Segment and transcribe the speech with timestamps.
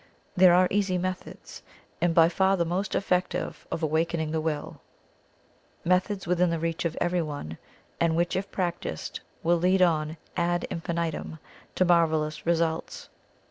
[0.35, 1.61] There are easy methods,
[2.01, 4.81] and by far the most effective, of awakening the Will;
[5.85, 7.59] methods within the reach of every one,
[7.99, 11.37] and which if practised, will lead on ad infinitum,
[11.75, 13.09] to marvellous results.